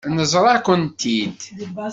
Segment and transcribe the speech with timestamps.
[0.15, 1.39] Neẓra-kent-id.